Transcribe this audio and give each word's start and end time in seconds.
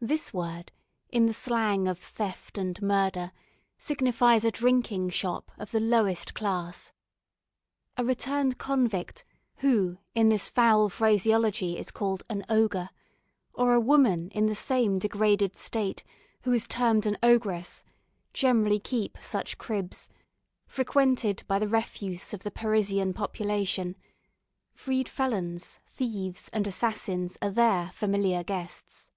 This 0.00 0.34
word, 0.34 0.72
in 1.08 1.26
the 1.26 1.32
slang 1.32 1.86
of 1.86 1.98
theft 2.00 2.58
and 2.58 2.82
murder, 2.82 3.30
signifies 3.78 4.44
a 4.44 4.50
drinking 4.50 5.10
shop 5.10 5.52
of 5.56 5.70
the 5.70 5.78
lowest 5.78 6.34
class. 6.34 6.92
A 7.96 8.04
returned 8.04 8.58
convict, 8.58 9.24
who, 9.58 9.98
in 10.12 10.30
this 10.30 10.48
foul 10.48 10.88
phraseology, 10.88 11.78
is 11.78 11.92
called 11.92 12.24
an 12.28 12.44
"ogre," 12.48 12.90
or 13.52 13.72
a 13.72 13.78
woman 13.80 14.30
in 14.30 14.46
the 14.46 14.56
same 14.56 14.98
degraded 14.98 15.54
state, 15.56 16.02
who 16.42 16.50
is 16.50 16.66
termed 16.66 17.06
an 17.06 17.16
"ogress," 17.22 17.84
generally 18.32 18.80
keep 18.80 19.16
such 19.20 19.58
"cribs," 19.58 20.08
frequented 20.66 21.44
by 21.46 21.60
the 21.60 21.68
refuse 21.68 22.34
of 22.34 22.42
the 22.42 22.50
Parisian 22.50 23.14
population; 23.14 23.94
freed 24.74 25.08
felons, 25.08 25.78
thieves, 25.86 26.48
and 26.48 26.66
assassins 26.66 27.38
are 27.40 27.50
there 27.52 27.92
familiar 27.94 28.42
guests. 28.42 29.12